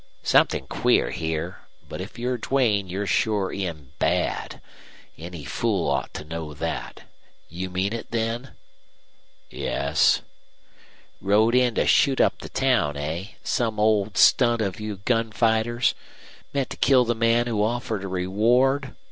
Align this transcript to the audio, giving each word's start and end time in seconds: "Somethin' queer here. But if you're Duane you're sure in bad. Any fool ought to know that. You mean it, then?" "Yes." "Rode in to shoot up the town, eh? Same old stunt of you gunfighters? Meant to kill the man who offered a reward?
"Somethin' 0.23 0.65
queer 0.65 1.11
here. 1.11 1.59
But 1.87 2.01
if 2.01 2.17
you're 2.17 2.39
Duane 2.39 2.87
you're 2.89 3.05
sure 3.05 3.53
in 3.53 3.91
bad. 3.99 4.59
Any 5.15 5.43
fool 5.45 5.87
ought 5.91 6.11
to 6.15 6.23
know 6.25 6.55
that. 6.55 7.01
You 7.49 7.69
mean 7.69 7.93
it, 7.93 8.09
then?" 8.09 8.53
"Yes." 9.51 10.23
"Rode 11.21 11.53
in 11.53 11.75
to 11.75 11.85
shoot 11.85 12.19
up 12.19 12.39
the 12.39 12.49
town, 12.49 12.97
eh? 12.97 13.25
Same 13.43 13.79
old 13.79 14.17
stunt 14.17 14.59
of 14.59 14.79
you 14.79 14.95
gunfighters? 15.05 15.93
Meant 16.51 16.71
to 16.71 16.77
kill 16.77 17.05
the 17.05 17.13
man 17.13 17.45
who 17.45 17.61
offered 17.61 18.03
a 18.03 18.07
reward? 18.07 18.95